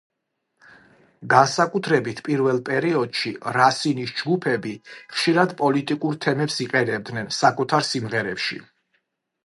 განსაკუთრებით 1.33 2.21
პირველ 2.29 2.63
პერიოდში 2.71 3.35
რასინის 3.59 4.15
ჯგუფები 4.23 4.75
ხშირად 5.13 5.57
პოლიტიკურ 5.63 6.21
თემებს 6.27 6.61
იყენებდნენ 6.67 7.35
საკუთარ 7.43 7.91
სიმღერებში. 7.95 8.65